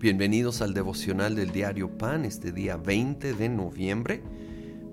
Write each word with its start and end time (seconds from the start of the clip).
Bienvenidos 0.00 0.62
al 0.62 0.74
devocional 0.74 1.34
del 1.34 1.50
diario 1.50 1.98
Pan 1.98 2.24
este 2.24 2.52
día 2.52 2.76
20 2.76 3.34
de 3.34 3.48
noviembre. 3.48 4.22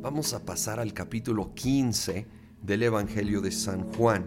Vamos 0.02 0.34
a 0.34 0.44
pasar 0.44 0.80
al 0.80 0.94
capítulo 0.94 1.54
15 1.54 2.26
del 2.64 2.82
Evangelio 2.82 3.40
de 3.40 3.52
San 3.52 3.84
Juan. 3.94 4.26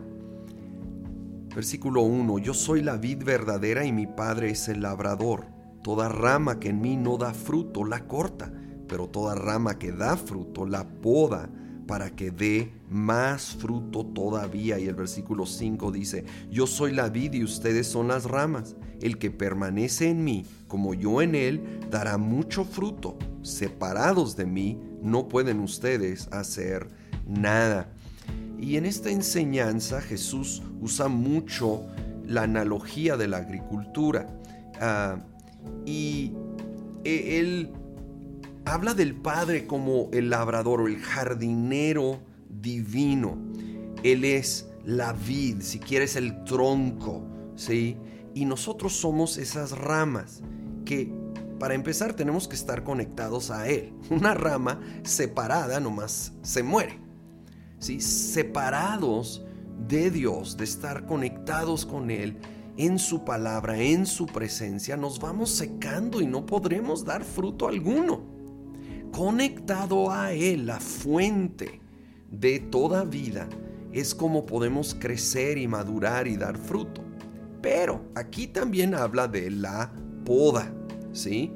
Versículo 1.52 2.02
1. 2.02 2.38
Yo 2.38 2.54
soy 2.54 2.82
la 2.82 2.96
vid 2.96 3.24
verdadera 3.24 3.84
y 3.86 3.92
mi 3.92 4.06
Padre 4.06 4.50
es 4.50 4.68
el 4.68 4.82
labrador. 4.82 5.46
Toda 5.82 6.08
rama 6.08 6.60
que 6.60 6.68
en 6.68 6.80
mí 6.80 6.96
no 6.96 7.16
da 7.16 7.34
fruto 7.34 7.84
la 7.84 8.06
corta, 8.06 8.52
pero 8.86 9.08
toda 9.08 9.34
rama 9.34 9.80
que 9.80 9.90
da 9.90 10.16
fruto 10.16 10.64
la 10.64 10.86
poda 10.86 11.50
para 11.88 12.10
que 12.10 12.30
dé 12.30 12.70
más 12.90 13.56
fruto 13.56 14.04
todavía. 14.04 14.78
Y 14.78 14.86
el 14.86 14.94
versículo 14.94 15.46
5 15.46 15.90
dice, 15.90 16.24
yo 16.50 16.66
soy 16.66 16.92
la 16.92 17.08
vid 17.08 17.32
y 17.32 17.42
ustedes 17.42 17.86
son 17.86 18.08
las 18.08 18.24
ramas. 18.24 18.76
El 19.00 19.16
que 19.18 19.30
permanece 19.30 20.10
en 20.10 20.22
mí, 20.22 20.44
como 20.68 20.92
yo 20.92 21.22
en 21.22 21.34
él, 21.34 21.80
dará 21.90 22.18
mucho 22.18 22.64
fruto. 22.64 23.16
Separados 23.42 24.36
de 24.36 24.44
mí, 24.44 24.78
no 25.02 25.28
pueden 25.28 25.60
ustedes 25.60 26.28
hacer 26.30 26.88
nada. 27.26 27.90
Y 28.60 28.76
en 28.76 28.84
esta 28.84 29.10
enseñanza 29.10 30.02
Jesús 30.02 30.62
usa 30.82 31.08
mucho 31.08 31.86
la 32.26 32.42
analogía 32.42 33.16
de 33.16 33.28
la 33.28 33.38
agricultura. 33.38 34.26
Ah, 34.78 35.24
y 35.86 36.34
e, 37.04 37.38
él 37.38 37.72
habla 38.68 38.94
del 38.94 39.14
Padre 39.14 39.66
como 39.66 40.08
el 40.12 40.30
labrador 40.30 40.82
o 40.82 40.88
el 40.88 40.98
jardinero 40.98 42.20
divino. 42.48 43.38
Él 44.02 44.24
es 44.24 44.68
la 44.84 45.12
vid, 45.12 45.60
si 45.60 45.78
quieres 45.78 46.16
el 46.16 46.44
tronco, 46.44 47.22
¿sí? 47.56 47.96
Y 48.34 48.44
nosotros 48.44 48.92
somos 48.94 49.38
esas 49.38 49.72
ramas 49.72 50.42
que 50.84 51.12
para 51.58 51.74
empezar 51.74 52.14
tenemos 52.14 52.46
que 52.46 52.54
estar 52.54 52.84
conectados 52.84 53.50
a 53.50 53.68
Él. 53.68 53.92
Una 54.10 54.34
rama 54.34 54.80
separada 55.02 55.80
nomás 55.80 56.32
se 56.42 56.62
muere. 56.62 57.00
¿sí? 57.78 58.00
Separados 58.00 59.44
de 59.88 60.10
Dios, 60.10 60.56
de 60.56 60.64
estar 60.64 61.06
conectados 61.06 61.86
con 61.86 62.10
Él, 62.10 62.36
en 62.76 62.98
su 63.00 63.24
palabra, 63.24 63.80
en 63.80 64.06
su 64.06 64.26
presencia, 64.26 64.96
nos 64.96 65.18
vamos 65.18 65.50
secando 65.50 66.20
y 66.20 66.26
no 66.26 66.46
podremos 66.46 67.04
dar 67.04 67.24
fruto 67.24 67.66
alguno 67.66 68.27
conectado 69.18 70.12
a 70.12 70.32
Él, 70.32 70.66
la 70.66 70.78
fuente 70.78 71.80
de 72.30 72.60
toda 72.60 73.02
vida, 73.02 73.48
es 73.92 74.14
como 74.14 74.46
podemos 74.46 74.94
crecer 74.94 75.58
y 75.58 75.66
madurar 75.66 76.28
y 76.28 76.36
dar 76.36 76.56
fruto. 76.56 77.02
Pero 77.60 78.00
aquí 78.14 78.46
también 78.46 78.94
habla 78.94 79.26
de 79.26 79.50
la 79.50 79.90
poda, 80.24 80.72
¿sí? 81.12 81.52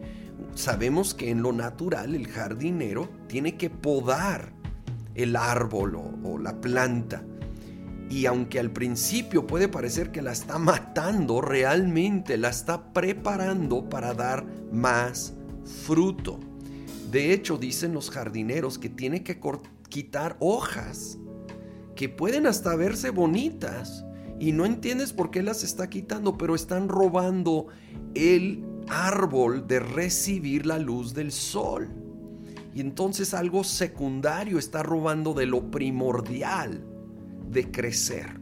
Sabemos 0.57 1.15
que 1.15 1.31
en 1.31 1.41
lo 1.41 1.53
natural 1.53 2.17
el 2.17 2.27
jardinero 2.27 3.09
tiene 3.29 3.57
que 3.57 3.71
podar 3.71 4.53
el 5.15 5.37
árbol 5.37 5.95
o, 6.25 6.39
la 6.39 6.61
planta. 6.61 7.23
Y 8.11 8.27
aunque 8.27 8.59
al 8.59 8.73
principio 8.73 9.47
puede 9.47 9.69
parecer 9.69 10.11
que 10.11 10.21
la 10.21 10.33
está 10.33 10.59
matando, 10.59 11.41
realmente 11.41 12.37
la 12.39 12.49
está 12.49 12.93
preparando 12.93 13.89
para 13.89 14.15
dar 14.15 14.45
más 14.73 15.35
fruto. 15.85 16.41
De 17.13 17.35
hecho, 17.35 17.59
dicen 17.59 17.93
los 17.93 18.11
jardineros 18.11 18.79
que 18.79 18.89
tiene 18.89 19.23
que 19.23 19.39
quitar 19.91 20.39
hojas 20.41 21.19
que 21.95 22.09
pueden 22.09 22.47
hasta 22.47 22.75
verse 22.75 23.11
bonitas 23.11 24.07
y 24.41 24.53
no 24.53 24.65
entiendes 24.65 25.13
por 25.13 25.31
qué 25.31 25.43
las 25.43 25.63
está 25.63 25.91
quitando, 25.91 26.39
pero 26.39 26.55
están 26.55 26.89
robando 26.89 27.67
el 28.15 28.65
árbol 28.89 29.67
de 29.67 29.81
recibir 29.81 30.65
la 30.65 30.79
luz 30.79 31.13
del 31.13 31.33
sol. 31.33 31.91
Y 32.73 32.81
entonces 32.81 33.35
algo 33.35 33.63
secundario 33.63 34.59
está 34.59 34.83
robando 34.83 35.35
de 35.35 35.45
lo 35.45 35.71
primordial 35.71 36.83
de 37.51 37.71
crecer. 37.71 38.41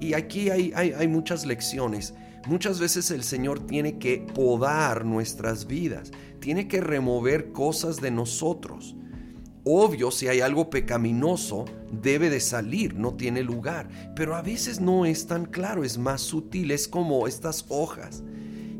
Y 0.00 0.14
aquí 0.14 0.48
hay, 0.48 0.72
hay, 0.74 0.92
hay 0.92 1.08
muchas 1.08 1.44
lecciones. 1.44 2.14
Muchas 2.46 2.78
veces 2.78 3.10
el 3.10 3.24
Señor 3.24 3.66
tiene 3.66 3.98
que 3.98 4.24
podar 4.34 5.04
nuestras 5.04 5.66
vidas, 5.66 6.12
tiene 6.38 6.68
que 6.68 6.80
remover 6.80 7.50
cosas 7.50 8.00
de 8.00 8.12
nosotros. 8.12 8.94
Obvio, 9.64 10.12
si 10.12 10.28
hay 10.28 10.40
algo 10.40 10.70
pecaminoso, 10.70 11.64
debe 11.90 12.30
de 12.30 12.38
salir, 12.38 12.94
no 12.94 13.14
tiene 13.14 13.42
lugar. 13.42 13.88
Pero 14.14 14.36
a 14.36 14.42
veces 14.42 14.80
no 14.80 15.06
es 15.06 15.26
tan 15.26 15.46
claro, 15.46 15.82
es 15.82 15.98
más 15.98 16.20
sutil, 16.20 16.70
es 16.70 16.86
como 16.86 17.26
estas 17.26 17.64
hojas 17.68 18.22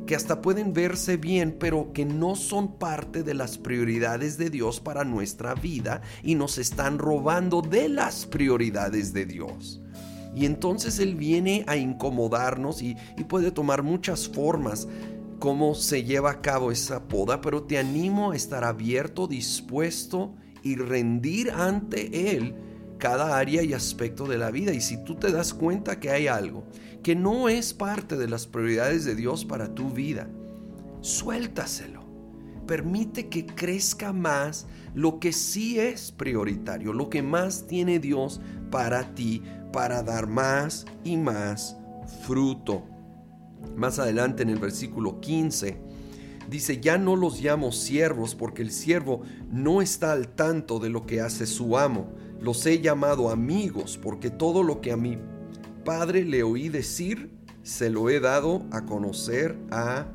que 0.06 0.14
hasta 0.14 0.40
pueden 0.40 0.72
verse 0.72 1.16
bien, 1.16 1.56
pero 1.58 1.92
que 1.92 2.04
no 2.04 2.36
son 2.36 2.78
parte 2.78 3.24
de 3.24 3.34
las 3.34 3.58
prioridades 3.58 4.38
de 4.38 4.50
Dios 4.50 4.80
para 4.80 5.04
nuestra 5.04 5.54
vida 5.54 6.00
y 6.22 6.36
nos 6.36 6.58
están 6.58 6.98
robando 6.98 7.60
de 7.60 7.88
las 7.88 8.24
prioridades 8.24 9.12
de 9.12 9.26
Dios. 9.26 9.80
Y 10.36 10.44
entonces 10.44 10.98
Él 10.98 11.14
viene 11.14 11.64
a 11.66 11.76
incomodarnos 11.76 12.82
y, 12.82 12.94
puede 13.26 13.50
tomar 13.50 13.82
muchas 13.82 14.28
formas 14.28 14.86
cómo 15.38 15.74
se 15.74 16.04
lleva 16.04 16.30
a 16.30 16.40
cabo 16.42 16.70
esa 16.70 17.08
poda, 17.08 17.40
pero 17.40 17.62
te 17.62 17.78
animo 17.78 18.32
a 18.32 18.36
estar 18.36 18.62
abierto, 18.62 19.26
dispuesto 19.26 20.34
y 20.62 20.76
rendir 20.76 21.50
ante 21.50 22.36
Él 22.36 22.54
cada 22.98 23.38
área 23.38 23.62
y 23.62 23.72
aspecto 23.72 24.26
de 24.26 24.36
la 24.36 24.50
vida. 24.50 24.74
Y 24.74 24.82
si 24.82 25.02
tú 25.04 25.14
te 25.14 25.32
das 25.32 25.54
cuenta 25.54 25.98
que 26.00 26.10
hay 26.10 26.26
algo 26.26 26.64
que 27.02 27.14
no 27.14 27.48
es 27.48 27.72
parte 27.72 28.16
de 28.16 28.28
las 28.28 28.46
prioridades 28.46 29.06
de 29.06 29.14
Dios 29.14 29.46
para 29.46 29.74
tu 29.74 29.90
vida, 29.90 30.28
suéltaselo. 31.00 31.95
Permite 32.66 33.28
que 33.28 33.46
crezca 33.46 34.12
más 34.12 34.66
lo 34.94 35.20
que 35.20 35.32
sí 35.32 35.78
es 35.78 36.10
prioritario, 36.10 36.92
lo 36.92 37.08
que 37.10 37.22
más 37.22 37.66
tiene 37.66 37.98
Dios 37.98 38.40
para 38.70 39.14
ti, 39.14 39.42
para 39.72 40.02
dar 40.02 40.26
más 40.26 40.86
y 41.04 41.16
más 41.16 41.76
fruto. 42.22 42.82
Más 43.76 43.98
adelante 43.98 44.42
en 44.42 44.50
el 44.50 44.58
versículo 44.58 45.20
15 45.20 45.78
dice, 46.48 46.80
ya 46.80 46.98
no 46.98 47.16
los 47.16 47.40
llamo 47.40 47.72
siervos 47.72 48.34
porque 48.34 48.62
el 48.62 48.70
siervo 48.70 49.22
no 49.50 49.82
está 49.82 50.12
al 50.12 50.28
tanto 50.28 50.78
de 50.78 50.88
lo 50.88 51.06
que 51.06 51.20
hace 51.20 51.46
su 51.46 51.76
amo. 51.76 52.12
Los 52.40 52.64
he 52.66 52.80
llamado 52.80 53.30
amigos 53.30 53.98
porque 54.00 54.30
todo 54.30 54.62
lo 54.62 54.80
que 54.80 54.92
a 54.92 54.96
mi 54.96 55.18
padre 55.84 56.24
le 56.24 56.42
oí 56.42 56.68
decir, 56.68 57.30
se 57.62 57.90
lo 57.90 58.10
he 58.10 58.20
dado 58.20 58.64
a 58.70 58.84
conocer 58.86 59.56
a 59.70 60.06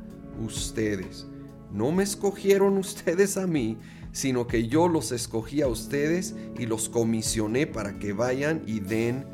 ustedes. 0.43 1.27
No 1.73 1.91
me 1.91 2.03
escogieron 2.03 2.77
ustedes 2.77 3.37
a 3.37 3.47
mí, 3.47 3.77
sino 4.11 4.47
que 4.47 4.67
yo 4.67 4.87
los 4.87 5.11
escogí 5.11 5.61
a 5.61 5.67
ustedes 5.67 6.35
y 6.59 6.65
los 6.65 6.89
comisioné 6.89 7.67
para 7.67 7.97
que 7.97 8.13
vayan 8.13 8.61
y 8.65 8.79
den 8.79 9.25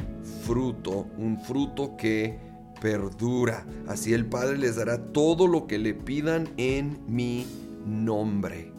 fruto, 0.46 1.08
un 1.18 1.40
fruto 1.40 1.98
que 1.98 2.40
perdura. 2.80 3.66
Así 3.88 4.14
el 4.14 4.26
Padre 4.26 4.58
les 4.58 4.76
dará 4.76 5.12
todo 5.12 5.48
lo 5.48 5.68
que 5.68 5.78
le 5.78 5.94
pidan 5.94 6.50
en 6.58 7.00
mi 7.08 7.46
nombre. 7.86 8.72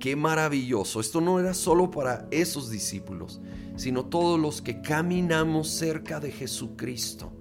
Qué 0.00 0.16
maravilloso. 0.16 1.00
Esto 1.00 1.20
no 1.20 1.38
era 1.38 1.54
solo 1.54 1.90
para 1.90 2.26
esos 2.30 2.70
discípulos, 2.70 3.40
sino 3.76 4.04
todos 4.06 4.38
los 4.38 4.60
que 4.60 4.82
caminamos 4.82 5.68
cerca 5.68 6.20
de 6.20 6.30
Jesucristo. 6.30 7.32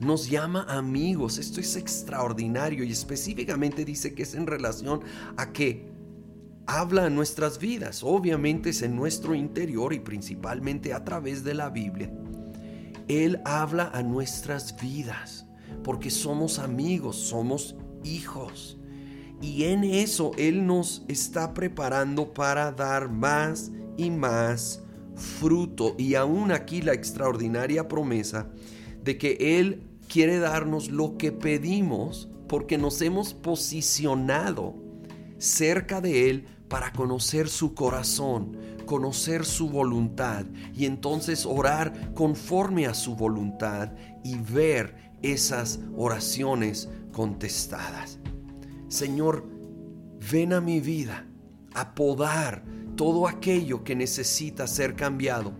Nos 0.00 0.28
llama 0.28 0.66
amigos. 0.68 1.38
Esto 1.38 1.60
es 1.60 1.74
extraordinario 1.76 2.84
y 2.84 2.92
específicamente 2.92 3.84
dice 3.84 4.14
que 4.14 4.24
es 4.24 4.34
en 4.34 4.46
relación 4.46 5.00
a 5.36 5.52
que 5.52 5.88
habla 6.66 7.06
en 7.06 7.14
nuestras 7.14 7.58
vidas. 7.58 8.02
Obviamente 8.02 8.70
es 8.70 8.82
en 8.82 8.94
nuestro 8.94 9.34
interior 9.34 9.94
y 9.94 10.00
principalmente 10.00 10.92
a 10.92 11.02
través 11.02 11.44
de 11.44 11.54
la 11.54 11.70
Biblia. 11.70 12.12
Él 13.08 13.40
habla 13.44 13.90
a 13.94 14.02
nuestras 14.02 14.78
vidas 14.78 15.46
porque 15.82 16.10
somos 16.10 16.58
amigos, 16.58 17.16
somos 17.16 17.76
hijos. 18.04 18.78
Y 19.40 19.64
en 19.64 19.84
eso 19.84 20.32
Él 20.36 20.66
nos 20.66 21.04
está 21.08 21.54
preparando 21.54 22.34
para 22.34 22.70
dar 22.70 23.08
más 23.08 23.70
y 23.96 24.10
más 24.10 24.82
fruto. 25.14 25.94
Y 25.98 26.16
aún 26.16 26.52
aquí 26.52 26.82
la 26.82 26.92
extraordinaria 26.92 27.88
promesa 27.88 28.50
de 29.06 29.16
que 29.16 29.58
Él 29.58 29.82
quiere 30.08 30.38
darnos 30.38 30.90
lo 30.90 31.16
que 31.16 31.32
pedimos 31.32 32.28
porque 32.48 32.76
nos 32.76 33.00
hemos 33.00 33.32
posicionado 33.32 34.74
cerca 35.38 36.00
de 36.00 36.28
Él 36.28 36.46
para 36.68 36.92
conocer 36.92 37.48
su 37.48 37.74
corazón, 37.74 38.56
conocer 38.84 39.44
su 39.44 39.70
voluntad 39.70 40.44
y 40.74 40.86
entonces 40.86 41.46
orar 41.46 42.12
conforme 42.14 42.86
a 42.86 42.94
su 42.94 43.14
voluntad 43.14 43.92
y 44.24 44.36
ver 44.36 44.96
esas 45.22 45.78
oraciones 45.96 46.88
contestadas. 47.12 48.18
Señor, 48.88 49.46
ven 50.30 50.52
a 50.52 50.60
mi 50.60 50.80
vida 50.80 51.26
a 51.74 51.94
podar 51.94 52.64
todo 52.96 53.28
aquello 53.28 53.84
que 53.84 53.94
necesita 53.94 54.66
ser 54.66 54.96
cambiado, 54.96 55.52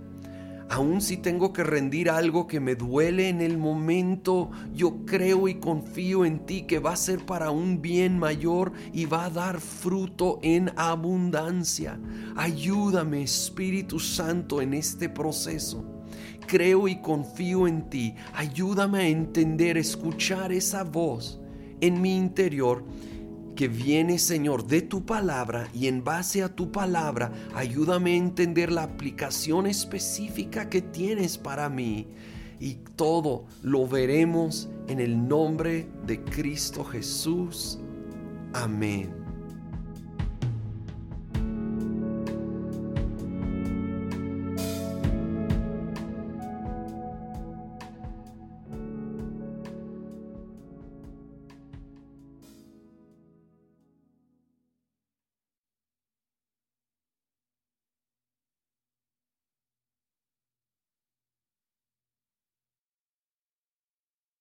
Aun 0.69 1.01
si 1.01 1.17
tengo 1.17 1.53
que 1.53 1.63
rendir 1.63 2.11
algo 2.11 2.49
que 2.49 2.59
me 2.59 2.75
duele 2.75 3.29
en 3.29 3.41
el 3.41 3.57
momento, 3.57 4.51
yo 4.75 5.05
creo 5.07 5.47
y 5.47 5.55
confío 5.57 6.25
en 6.25 6.41
ti 6.45 6.63
que 6.63 6.81
va 6.81 6.93
a 6.93 6.97
ser 6.97 7.25
para 7.25 7.51
un 7.51 7.81
bien 7.81 8.19
mayor 8.19 8.73
y 8.93 9.05
va 9.05 9.27
a 9.27 9.31
dar 9.31 9.61
fruto 9.61 10.41
en 10.43 10.73
abundancia. 10.77 12.01
Ayúdame, 12.35 13.23
Espíritu 13.23 14.01
Santo, 14.01 14.61
en 14.61 14.75
este 14.75 15.09
proceso. 15.09 15.85
Creo 16.49 16.89
y 16.89 17.01
confío 17.01 17.69
en 17.69 17.89
ti. 17.89 18.15
Ayúdame 18.35 18.99
a 18.99 19.09
entender, 19.09 19.79
escuchar 19.79 20.51
esa 20.51 20.83
voz 20.83 21.41
en 21.81 22.01
mi 22.01 22.17
interior 22.17 22.85
que 23.57 23.67
viene, 23.67 24.19
Señor, 24.21 24.67
de 24.67 24.83
tu 24.83 25.05
palabra 25.05 25.69
y 25.75 25.89
en 25.89 26.05
base 26.05 26.45
a 26.45 26.55
tu 26.55 26.71
palabra, 26.71 27.33
ayúdame 27.55 28.13
a 28.13 28.17
entender 28.17 28.71
la 28.71 28.85
aplicación 28.85 29.67
específica 29.67 30.69
que 30.69 30.83
tienes 30.83 31.39
para 31.39 31.69
mí. 31.69 32.07
Y 32.61 32.75
todo 32.95 33.47
lo 33.63 33.89
veremos 33.89 34.69
en 34.87 35.01
el 35.01 35.27
nombre 35.27 35.89
de 36.07 36.23
Cristo 36.23 36.85
Jesús. 36.85 37.81
Amén. 38.53 39.26